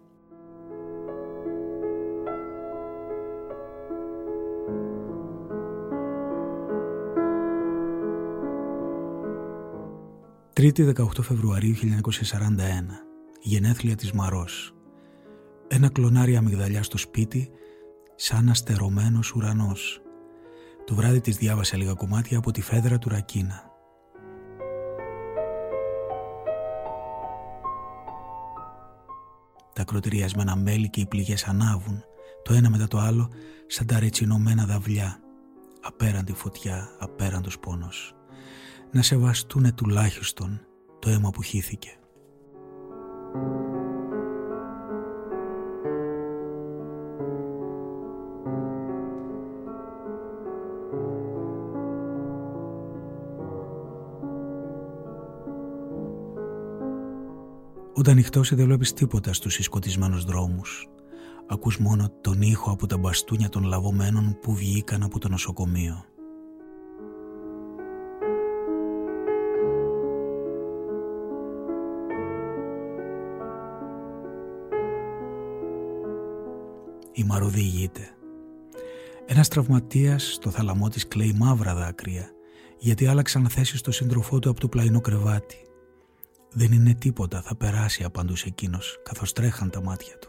Τρίτη 10.53 10.93
18 10.97 11.05
Φεβρουαρίου 11.23 11.75
1941 11.75 11.79
Γενέθλια 13.41 13.95
της 13.95 14.13
Μαρός 14.13 14.75
Ένα 15.69 15.89
κλονάρι 15.89 16.37
αμυγδαλιά 16.37 16.83
στο 16.83 16.99
σπίτι 16.99 17.51
σαν 18.15 18.49
αστερωμένος 18.49 19.33
ουρανός 19.35 20.04
το 20.85 20.95
βράδυ 20.95 21.21
της 21.21 21.37
διάβασα 21.37 21.77
λίγα 21.77 21.95
κομμάτια 21.95 22.39
από 22.39 22.51
τη 22.51 22.61
φέδρα 22.61 22.99
του 22.99 23.09
Ρακίνα. 23.09 23.73
Τα 29.73 29.85
κροτηριασμένα 29.85 30.57
μέλη 30.57 30.91
και 30.91 31.01
οι 31.01 31.07
πληγές 31.07 31.45
ανάβουν, 31.45 32.05
το 32.43 32.55
ένα 32.55 32.71
μετά 32.71 32.89
το 32.89 32.99
άλλο, 32.99 33.31
σαν 33.67 33.87
τα 33.87 33.99
ρετσινωμένα 33.99 34.65
δαυλιά. 34.65 35.21
Απέραντη 35.83 36.33
φωτιά, 36.33 36.89
απέραντος 36.99 37.59
πόνος. 37.59 38.15
Να 38.93 39.03
σεβαστούνε 39.03 39.73
τουλάχιστον 39.73 40.61
το 40.99 41.11
αίμα 41.11 41.31
που 41.31 41.43
χύθηκε. 41.43 41.99
Όταν 58.05 58.17
νυχτώσει 58.17 58.55
δεν 58.55 58.67
βλέπεις 58.67 58.93
τίποτα 58.93 59.33
στους 59.33 59.55
συσκοτισμένους 59.55 60.25
δρόμους. 60.25 60.89
Ακούς 61.47 61.79
μόνο 61.79 62.13
τον 62.21 62.43
ήχο 62.43 62.71
από 62.71 62.87
τα 62.87 62.99
μπαστούνια 62.99 63.49
των 63.49 63.63
λαβωμένων 63.63 64.39
που 64.41 64.55
βγήκαν 64.55 65.03
από 65.03 65.19
το 65.19 65.29
νοσοκομείο. 65.29 66.05
Η 77.13 77.25
μαροδί 77.25 77.61
ηγείται. 77.61 78.09
Ένας 79.27 79.49
τραυματίας 79.49 80.33
στο 80.33 80.51
θαλαμό 80.51 80.89
της 80.89 81.09
κλαίει 81.09 81.33
μαύρα 81.39 81.75
δάκρυα 81.75 82.31
γιατί 82.79 83.07
άλλαξαν 83.07 83.49
θέση 83.49 83.77
στο 83.77 83.91
σύντροφό 83.91 84.39
του 84.39 84.51
από 84.51 84.61
το 84.61 84.69
πλαϊνό 84.69 85.01
κρεβάτι. 85.01 85.57
Δεν 86.57 86.73
είναι 86.73 86.95
τίποτα, 86.95 87.43
θα 87.43 87.57
περάσει 87.57 88.05
απαντούσε 88.05 88.49
εκείνος, 88.49 89.01
καθώς 89.03 89.33
τρέχαν 89.33 89.71
τα 89.71 89.83
μάτια 89.83 90.19
του. 90.19 90.29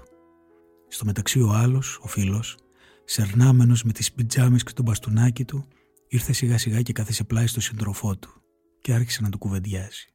Στο 0.88 1.06
μεταξύ 1.06 1.42
ο 1.42 1.50
άλλος, 1.50 2.00
ο 2.02 2.08
φίλος, 2.08 2.58
σερνάμενος 3.06 3.84
με 3.84 3.92
τις 3.92 4.12
πιτζάμες 4.12 4.64
και 4.64 4.74
το 4.74 4.82
μπαστούνάκι 4.82 5.46
του, 5.46 5.68
ήρθε 6.08 6.34
σιγά 6.34 6.58
σιγά 6.58 6.82
και 6.82 6.94
κάθισε 6.94 7.24
πλάι 7.24 7.48
στο 7.48 7.62
σύντροφό 7.62 8.18
του 8.18 8.42
και 8.82 8.94
άρχισε 8.94 9.22
να 9.22 9.30
του 9.30 9.38
κουβεντιάσει. 9.38 10.15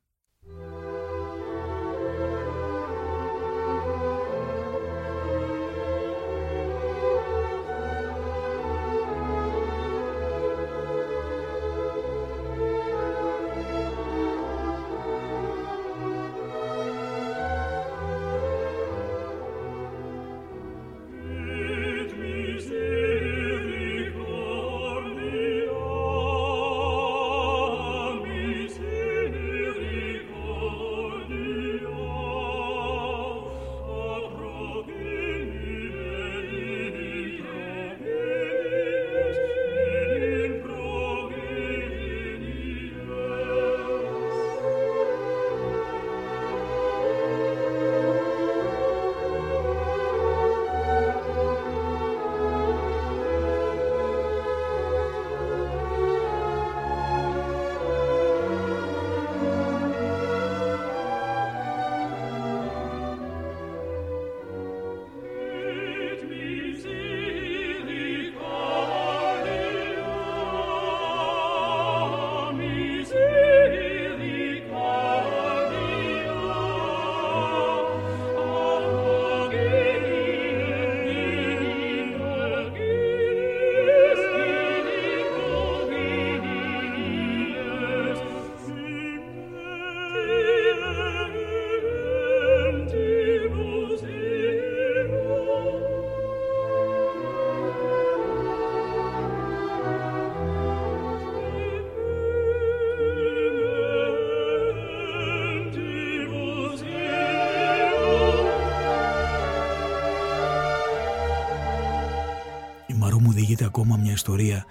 Ακόμα 113.71 113.97
μια 113.97 114.13
ιστορία 114.13 114.65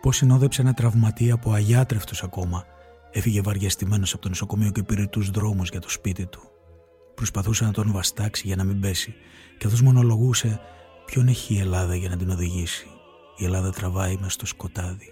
πώς 0.00 0.16
συνόδεψε 0.16 0.60
ένα 0.60 0.74
τραυματί 0.74 1.30
από 1.30 1.52
αγιάτρευτος 1.52 2.22
ακόμα 2.22 2.64
έφυγε 3.10 3.40
βαριαστημένος 3.40 4.12
από 4.12 4.22
το 4.22 4.28
νοσοκομείο 4.28 4.70
και 4.70 4.82
πήρε 4.82 5.06
τους 5.06 5.30
δρόμους 5.30 5.68
για 5.68 5.80
το 5.80 5.88
σπίτι 5.88 6.26
του. 6.26 6.40
Προσπαθούσε 7.14 7.64
να 7.64 7.72
τον 7.72 7.92
βαστάξει 7.92 8.46
για 8.46 8.56
να 8.56 8.64
μην 8.64 8.80
πέσει 8.80 9.14
και 9.58 9.66
αυτός 9.66 9.82
μονολογούσε 9.82 10.60
ποιον 11.06 11.28
έχει 11.28 11.54
η 11.54 11.58
Ελλάδα 11.58 11.94
για 11.94 12.08
να 12.08 12.16
την 12.16 12.30
οδηγήσει. 12.30 12.86
Η 13.36 13.44
Ελλάδα 13.44 13.70
τραβάει 13.70 14.16
μες 14.20 14.32
στο 14.32 14.46
σκοτάδι. 14.46 15.10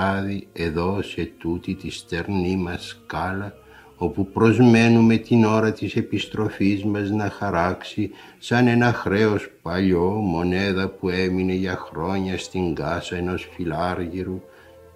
Βράδυ 0.00 0.48
εδώ 0.52 1.02
σε 1.02 1.32
τούτη 1.38 1.74
τη 1.74 1.90
στερνή 1.90 2.56
μας 2.56 2.86
σκάλα 2.86 3.54
όπου 3.96 4.26
προσμένουμε 4.26 5.16
την 5.16 5.44
ώρα 5.44 5.72
της 5.72 5.96
επιστροφής 5.96 6.84
μας 6.84 7.10
να 7.10 7.30
χαράξει 7.30 8.10
σαν 8.38 8.66
ένα 8.66 8.92
χρέος 8.92 9.50
παλιό 9.62 10.08
μονέδα 10.08 10.88
που 10.88 11.08
έμεινε 11.08 11.52
για 11.52 11.76
χρόνια 11.76 12.38
στην 12.38 12.74
κάσα 12.74 13.16
ενός 13.16 13.48
φιλάργυρου 13.52 14.40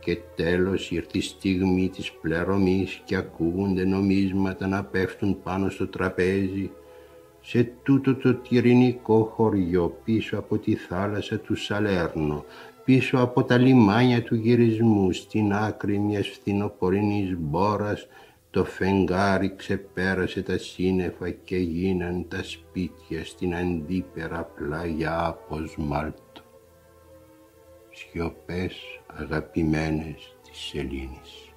και 0.00 0.18
τέλος 0.36 0.90
ήρθε 0.90 1.18
η 1.18 1.20
στιγμή 1.20 1.88
της 1.88 2.12
πληρωμής 2.12 3.00
και 3.04 3.16
ακούγονται 3.16 3.84
νομίσματα 3.84 4.66
να 4.66 4.84
πέφτουν 4.84 5.42
πάνω 5.42 5.68
στο 5.68 5.86
τραπέζι 5.86 6.70
σε 7.46 7.72
τούτο 7.82 8.14
το 8.14 8.34
τυρινικό 8.34 9.32
χωριό 9.34 9.98
πίσω 10.04 10.38
από 10.38 10.58
τη 10.58 10.74
θάλασσα 10.74 11.38
του 11.38 11.56
Σαλέρνο 11.56 12.44
πίσω 12.84 13.18
από 13.18 13.44
τα 13.44 13.58
λιμάνια 13.58 14.22
του 14.22 14.34
γυρισμού 14.34 15.12
στην 15.12 15.52
άκρη 15.52 15.98
μιας 15.98 16.28
φθινοπορεινής 16.28 17.36
μπόρας 17.38 18.06
το 18.50 18.64
φεγγάρι 18.64 19.54
ξεπέρασε 19.56 20.42
τα 20.42 20.58
σύννεφα 20.58 21.30
και 21.30 21.56
γίναν 21.56 22.26
τα 22.28 22.42
σπίτια 22.42 23.24
στην 23.24 23.54
αντίπερα 23.54 24.44
πλαγιά 24.44 25.26
από 25.26 25.56
σμάλτο. 25.66 26.42
Σιωπές 27.90 28.74
αγαπημένες 29.06 30.36
της 30.42 30.58
σελήνης. 30.58 31.52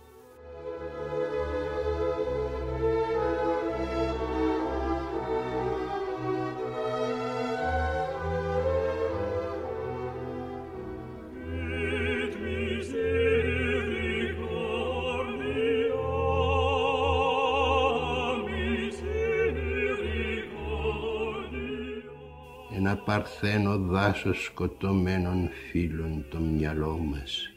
Παρθένο 23.27 23.77
δάσος 23.77 24.43
σκοτωμένων 24.43 25.49
φίλων 25.69 26.25
το 26.29 26.37
μυαλό 26.39 26.99
μας 27.11 27.53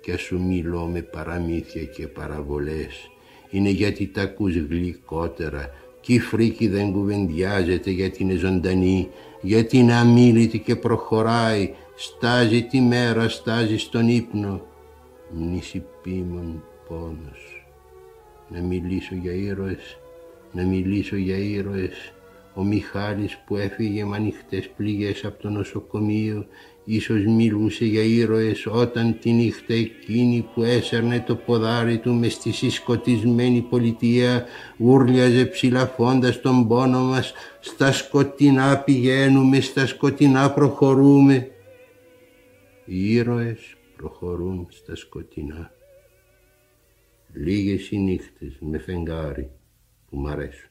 και 0.00 0.16
σου 0.16 0.40
μιλώ 0.40 0.84
με 0.84 1.02
παραμύθια 1.02 1.84
και 1.84 2.06
παραβολές. 2.06 3.10
Είναι 3.50 3.68
γιατί 3.68 4.06
τα 4.06 4.22
ακούς 4.22 4.56
γλυκότερα 4.56 5.70
κι 6.00 6.14
η 6.14 6.18
φρίκη 6.18 6.68
δεν 6.68 6.92
κουβεντιάζεται 6.92 7.90
γιατί 7.90 8.22
είναι 8.22 8.34
ζωντανή 8.34 9.08
γιατί 9.42 9.78
είναι 9.78 9.94
αμήλυτη 9.94 10.58
και 10.58 10.76
προχωράει 10.76 11.74
στάζει 11.96 12.62
τη 12.62 12.80
μέρα, 12.80 13.28
στάζει 13.28 13.78
στον 13.78 14.08
ύπνο. 14.08 14.66
Μνησιπίμων 15.30 16.64
πόνος. 16.88 17.66
Να 18.48 18.60
μιλήσω 18.60 19.14
για 19.14 19.32
ήρωες 19.32 19.98
να 20.52 20.62
μιλήσω 20.62 21.16
για 21.16 21.36
ήρωες 21.36 22.12
ο 22.58 22.64
Μιχάλης 22.64 23.38
που 23.46 23.56
έφυγε 23.56 24.04
με 24.04 24.16
ανοιχτές 24.16 24.68
πληγές 24.68 25.24
από 25.24 25.42
το 25.42 25.48
νοσοκομείο 25.48 26.46
ίσως 26.84 27.24
μιλούσε 27.24 27.84
για 27.84 28.02
ήρωες 28.02 28.66
όταν 28.66 29.18
τη 29.20 29.30
νύχτα 29.30 29.74
εκείνη 29.74 30.48
που 30.54 30.62
έσερνε 30.62 31.20
το 31.20 31.36
ποδάρι 31.36 31.98
του 31.98 32.14
μες 32.14 32.32
στη 32.32 32.52
συσκοτισμένη 32.52 33.60
πολιτεία 33.60 34.44
ούρλιαζε 34.76 35.44
ψηλαφώντας 35.46 36.40
τον 36.40 36.68
πόνο 36.68 37.02
μας 37.02 37.32
στα 37.60 37.92
σκοτεινά 37.92 38.78
πηγαίνουμε, 38.78 39.60
στα 39.60 39.86
σκοτεινά 39.86 40.52
προχωρούμε. 40.52 41.50
Οι 42.84 43.14
ήρωες 43.14 43.76
προχωρούν 43.96 44.66
στα 44.70 44.96
σκοτεινά. 44.96 45.72
Λίγες 47.32 47.90
οι 47.90 47.98
νύχτες 47.98 48.56
με 48.60 48.78
φεγγάρι 48.78 49.50
που 50.10 50.16
μ' 50.16 50.26
αρέσουν. 50.26 50.70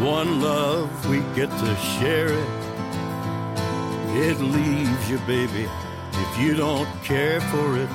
one 0.00 0.40
love, 0.42 1.08
we 1.08 1.20
get 1.34 1.50
to 1.50 1.76
share 1.98 2.28
it. 2.28 2.48
It 4.18 4.38
leaves 4.40 5.10
you, 5.10 5.18
baby, 5.20 5.68
if 6.12 6.38
you 6.38 6.54
don't 6.54 6.88
care 7.02 7.40
for 7.40 7.76
it. 7.76 7.88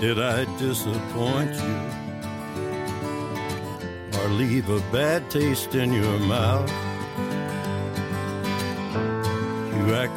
Did 0.00 0.18
I 0.18 0.46
disappoint 0.58 1.54
you 1.54 1.78
or 4.18 4.28
leave 4.28 4.70
a 4.70 4.80
bad 4.90 5.30
taste 5.30 5.74
in 5.74 5.92
your 5.92 6.18
mouth? 6.20 6.89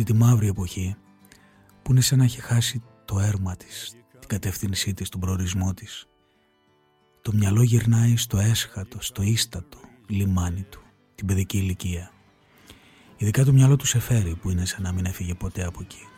Αυτή 0.00 0.12
τη 0.12 0.18
μαύρη 0.18 0.46
εποχή 0.48 0.96
που 1.82 1.90
είναι 1.90 2.00
σαν 2.00 2.18
να 2.18 2.24
έχει 2.24 2.40
χάσει 2.40 2.82
το 3.04 3.18
έρμα 3.18 3.56
της, 3.56 3.96
την 4.18 4.28
κατεύθυνσή 4.28 4.94
της, 4.94 5.08
τον 5.08 5.20
προορισμό 5.20 5.74
της. 5.74 6.06
Το 7.22 7.32
μυαλό 7.32 7.62
γυρνάει 7.62 8.16
στο 8.16 8.38
έσχατο, 8.38 9.00
στο 9.00 9.22
ίστατο 9.22 9.78
λιμάνι 10.06 10.62
του, 10.62 10.80
την 11.14 11.26
παιδική 11.26 11.58
ηλικία. 11.58 12.10
Ειδικά 13.16 13.44
το 13.44 13.52
μυαλό 13.52 13.76
του 13.76 13.86
σε 13.86 13.98
φέρει 13.98 14.34
που 14.34 14.50
είναι 14.50 14.64
σαν 14.64 14.82
να 14.82 14.92
μην 14.92 15.04
έφυγε 15.04 15.34
ποτέ 15.34 15.64
από 15.64 15.78
εκεί. 15.82 16.08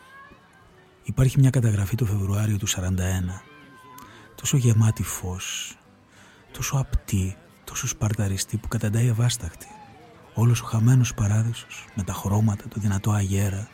Υπάρχει 1.03 1.39
μια 1.39 1.49
καταγραφή 1.49 1.95
το 1.95 2.05
Φεβρουάριο 2.05 2.57
του 2.57 2.67
41, 2.67 2.71
τόσο 4.35 4.57
γεμάτη 4.57 5.03
φως, 5.03 5.77
τόσο 6.51 6.77
απτή, 6.77 7.37
τόσο 7.63 7.87
σπαρταριστή 7.87 8.57
που 8.57 8.67
καταντάει 8.67 9.09
αβάσταχτη. 9.09 9.67
Όλος 10.35 10.61
ο 10.61 10.65
χαμένος 10.65 11.13
παράδεισος 11.13 11.85
με 11.95 12.03
τα 12.03 12.13
χρώματα, 12.13 12.67
το 12.67 12.79
δυνατό 12.79 13.11
αγέρα, 13.11 13.67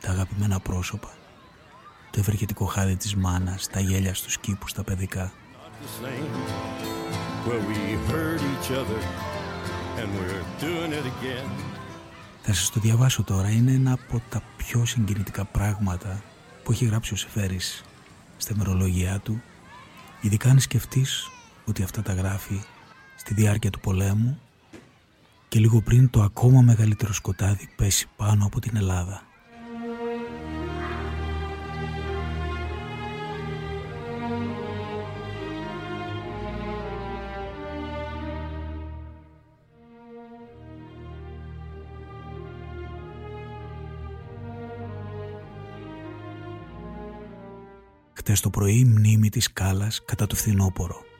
τα 0.00 0.10
αγαπημένα 0.10 0.60
πρόσωπα, 0.60 1.10
το 2.10 2.20
ευεργετικό 2.20 2.64
χάδι 2.64 2.96
της 2.96 3.14
μάνας, 3.16 3.68
τα 3.68 3.80
γέλια 3.80 4.14
στους 4.14 4.38
κήπους, 4.38 4.72
τα 4.72 4.84
παιδικά. 4.84 5.32
Θα 12.42 12.52
σας 12.52 12.70
το 12.70 12.80
διαβάσω 12.80 13.22
τώρα. 13.22 13.50
Είναι 13.50 13.72
ένα 13.72 13.92
από 13.92 14.22
τα 14.28 14.42
πιο 14.56 14.84
συγκινητικά 14.84 15.44
πράγματα 15.44 16.22
που 16.64 16.72
έχει 16.72 16.84
γράψει 16.84 17.12
ο 17.12 17.16
Σεφέρης 17.16 17.84
στα 18.36 18.52
ημερολογία 18.54 19.18
του. 19.18 19.42
Ειδικά 20.20 20.50
αν 20.50 20.60
σκεφτείς 20.60 21.30
ότι 21.64 21.82
αυτά 21.82 22.02
τα 22.02 22.12
γράφει 22.12 22.60
στη 23.16 23.34
διάρκεια 23.34 23.70
του 23.70 23.80
πολέμου 23.80 24.40
και 25.52 25.58
λίγο 25.58 25.80
πριν 25.80 26.10
το 26.10 26.22
ακόμα 26.22 26.60
μεγαλύτερο 26.60 27.12
σκοτάδι 27.12 27.68
πέσει 27.76 28.08
πάνω 28.16 28.46
από 28.46 28.60
την 28.60 28.76
Ελλάδα. 28.76 29.22
Χτες 48.12 48.40
το 48.40 48.50
πρωί 48.50 48.84
μνήμη 48.84 49.28
της 49.28 49.52
κάλας 49.52 50.04
κατά 50.04 50.26
το 50.26 50.34
φθινόπορο. 50.34 51.11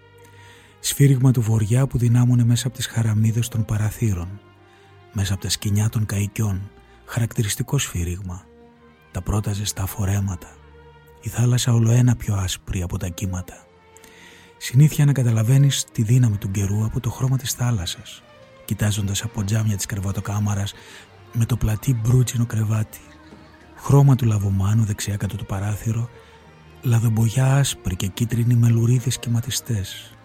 Σφύριγμα 0.84 1.30
του 1.30 1.40
βοριά 1.40 1.86
που 1.86 1.98
δυνάμωνε 1.98 2.44
μέσα 2.44 2.66
από 2.66 2.76
τις 2.76 2.86
χαραμίδες 2.86 3.48
των 3.48 3.64
παραθύρων. 3.64 4.40
Μέσα 5.12 5.32
από 5.32 5.42
τα 5.42 5.48
σκηνιά 5.48 5.88
των 5.88 6.06
καϊκιών. 6.06 6.70
Χαρακτηριστικό 7.04 7.78
σφύριγμα. 7.78 8.44
Τα 9.10 9.22
πρώτα 9.22 9.52
ζεστά 9.52 9.86
φορέματα. 9.86 10.48
Η 11.20 11.28
θάλασσα 11.28 11.72
ολοένα 11.72 12.16
πιο 12.16 12.34
άσπρη 12.34 12.82
από 12.82 12.98
τα 12.98 13.08
κύματα. 13.08 13.66
Συνήθεια 14.56 15.04
να 15.04 15.12
καταλαβαίνεις 15.12 15.84
τη 15.92 16.02
δύναμη 16.02 16.36
του 16.36 16.50
καιρού 16.50 16.84
από 16.84 17.00
το 17.00 17.10
χρώμα 17.10 17.36
της 17.36 17.52
θάλασσας. 17.52 18.22
Κοιτάζοντας 18.64 19.22
από 19.22 19.44
τζάμια 19.44 19.76
της 19.76 19.86
κρεβατοκάμαρας 19.86 20.72
με 21.32 21.44
το 21.44 21.56
πλατή 21.56 21.94
μπρούτσινο 21.94 22.46
κρεβάτι. 22.46 23.00
Χρώμα 23.76 24.14
του 24.14 24.26
λαβομάνου 24.26 24.84
δεξιά 24.84 25.16
κάτω 25.16 25.36
το 25.36 25.44
παράθυρο 25.44 26.08
λαδομπογιά 26.82 27.56
άσπρη 27.56 27.96
και 27.96 28.06
κίτρινοι 28.06 28.54
με 28.54 28.68
λουρίδες 28.68 29.18
κυματιστές. 29.18 30.16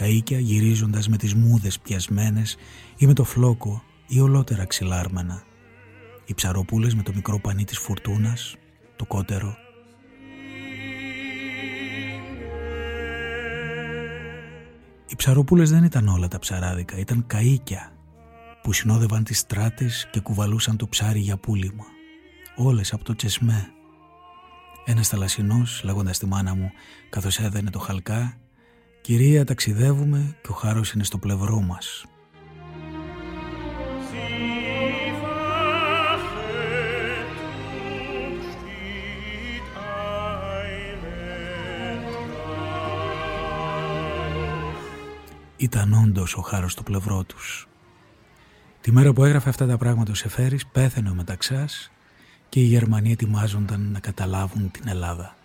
Καΐκια 0.00 0.38
γυρίζοντας 0.38 1.08
με 1.08 1.16
τις 1.16 1.34
μούδες 1.34 1.78
πιασμένες 1.80 2.56
ή 2.96 3.06
με 3.06 3.12
το 3.12 3.24
φλόκο 3.24 3.82
ή 4.06 4.20
ολότερα 4.20 4.64
ξυλάρμενα. 4.64 5.42
Οι 6.24 6.34
ψαροπούλες 6.34 6.94
με 6.94 7.02
το 7.02 7.12
μικρό 7.14 7.40
πανί 7.40 7.64
της 7.64 7.78
φουρτούνας, 7.78 8.56
το 8.96 9.04
κότερο. 9.04 9.56
Οι 15.06 15.16
ψαροπούλες 15.16 15.70
δεν 15.70 15.84
ήταν 15.84 16.08
όλα 16.08 16.28
τα 16.28 16.38
ψαράδικα, 16.38 16.98
ήταν 16.98 17.26
καΐκια 17.34 17.92
που 18.62 18.72
συνόδευαν 18.72 19.24
τις 19.24 19.38
στράτες 19.38 20.08
και 20.10 20.20
κουβαλούσαν 20.20 20.76
το 20.76 20.88
ψάρι 20.88 21.18
για 21.18 21.36
πούλημα. 21.36 21.84
Όλες 22.56 22.92
από 22.92 23.04
το 23.04 23.14
τσεσμέ. 23.14 23.66
Ένας 24.84 25.08
θαλασσινός, 25.08 25.82
λέγοντας 25.84 26.18
τη 26.18 26.26
μάνα 26.26 26.54
μου, 26.54 26.70
καθώς 27.10 27.38
έδαινε 27.38 27.70
το 27.70 27.78
χαλκά, 27.78 28.36
«Κυρία, 29.02 29.44
ταξιδεύουμε 29.44 30.36
και 30.42 30.48
ο 30.50 30.54
χάρος 30.54 30.92
είναι 30.92 31.04
στο 31.04 31.18
πλευρό 31.18 31.60
μας». 31.60 32.04
Ήταν 45.56 45.92
όντως 45.92 46.36
ο 46.36 46.40
χάρος 46.40 46.72
στο 46.72 46.82
πλευρό 46.82 47.24
τους. 47.24 47.68
Τη 48.80 48.92
μέρα 48.92 49.12
που 49.12 49.24
έγραφε 49.24 49.48
αυτά 49.48 49.66
τα 49.66 49.76
πράγματα 49.76 50.12
ο 50.12 50.14
Σεφέρης 50.14 50.66
πέθανε 50.66 51.10
ο 51.10 51.14
Μεταξάς 51.14 51.90
και 52.48 52.60
οι 52.60 52.64
Γερμανοί 52.64 53.12
ετοιμάζονταν 53.12 53.90
να 53.92 54.00
καταλάβουν 54.00 54.70
την 54.70 54.88
Ελλάδα. 54.88 55.36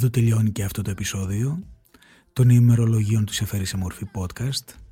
Εδώ 0.00 0.10
τελειώνει 0.10 0.50
και 0.50 0.64
αυτό 0.64 0.82
το 0.82 0.90
επεισόδιο. 0.90 1.62
Των 2.32 2.48
ημερολογίων 2.48 3.24
του 3.24 3.32
Σεφέρη 3.32 3.64
σε 3.64 3.76
μορφή 3.76 4.06
podcast. 4.14 4.89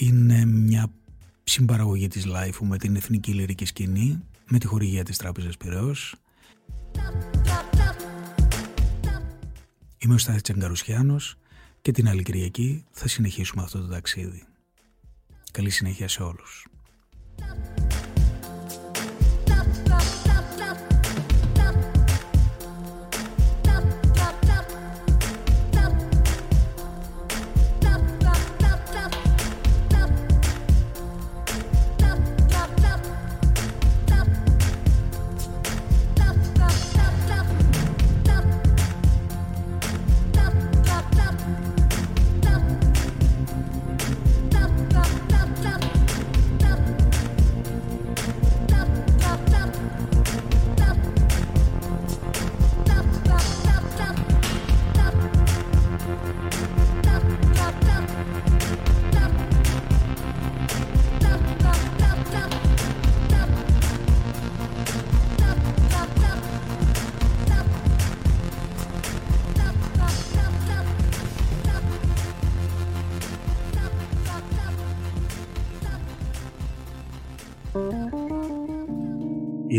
Είναι 0.00 0.44
μια 0.44 0.92
συμπαραγωγή 1.44 2.08
της 2.08 2.26
Life 2.26 2.58
με 2.60 2.78
την 2.78 2.96
Εθνική 2.96 3.32
Λυρική 3.32 3.64
Σκηνή 3.64 4.22
με 4.48 4.58
τη 4.58 4.66
χορηγία 4.66 5.04
της 5.04 5.16
Τράπεζας 5.16 5.56
Πυραιός. 5.56 6.14
Είμαι 9.98 10.14
ο 10.14 10.18
Στάθης 10.18 10.42
Τσαγκαρουσιάνος 10.42 11.36
και 11.82 11.92
την 11.92 12.08
άλλη 12.08 12.22
Κυριακή 12.22 12.84
θα 12.90 13.08
συνεχίσουμε 13.08 13.62
αυτό 13.62 13.80
το 13.80 13.86
ταξίδι. 13.86 14.44
Καλή 15.52 15.70
συνέχεια 15.70 16.08
σε 16.08 16.22
όλους. 16.22 16.66